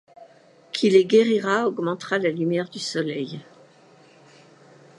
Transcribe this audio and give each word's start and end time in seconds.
Qui 0.71 0.89
les 0.89 1.05
guérira 1.05 1.67
augmentera 1.67 2.17
la 2.17 2.29
lumière 2.31 2.69
du 2.69 2.79
soleil. 2.79 3.39